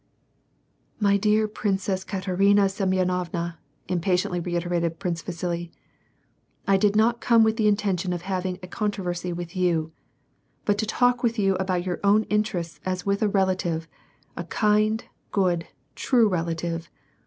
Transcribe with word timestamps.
"My 0.99 1.15
dear 1.15 1.47
Princess 1.47 2.03
Katerina 2.03 2.67
Semyonovna," 2.69 3.59
impatiently 3.87 4.39
reiterated 4.39 4.97
Prince 4.97 5.21
Vasili," 5.21 5.71
I 6.67 6.75
did 6.75 6.95
not 6.95 7.21
come 7.21 7.43
with 7.43 7.55
the 7.57 7.67
intention 7.67 8.11
of 8.11 8.23
having 8.23 8.57
a 8.63 8.67
controversy 8.67 9.31
with 9.31 9.55
you, 9.55 9.91
but 10.65 10.79
to 10.79 10.87
talk 10.87 11.21
with 11.21 11.37
you 11.37 11.53
about 11.57 11.85
your 11.85 11.99
own 12.03 12.23
interests 12.31 12.79
as 12.83 13.05
with 13.05 13.21
a 13.21 13.29
relative, 13.29 13.87
a 14.35 14.43
kind, 14.45 15.03
good, 15.31 15.67
true 15.93 16.27
rela 16.27 16.57
tive. 16.57 16.89